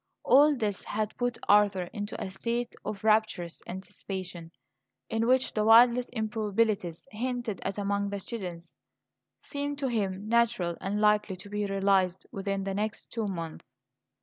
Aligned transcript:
All 0.23 0.55
this 0.55 0.83
had 0.83 1.15
put 1.15 1.37
Arthur 1.47 1.83
into 1.93 2.19
a 2.19 2.31
state 2.31 2.73
of 2.83 3.03
rapturous 3.03 3.61
anticipation, 3.67 4.51
in 5.11 5.27
which 5.27 5.53
the 5.53 5.63
wildest 5.63 6.09
improbabilities 6.13 7.05
hinted 7.11 7.61
at 7.63 7.77
among 7.77 8.09
the 8.09 8.19
students 8.19 8.73
seemed 9.43 9.77
to 9.77 9.89
him 9.89 10.27
natural 10.27 10.75
and 10.81 10.99
likely 10.99 11.35
to 11.35 11.49
be 11.51 11.67
realized 11.67 12.25
within 12.31 12.63
the 12.63 12.73
next 12.73 13.11
two 13.11 13.27
months. 13.27 13.63